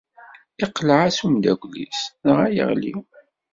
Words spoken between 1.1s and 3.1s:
umeddakel-is dɣa yeɣli.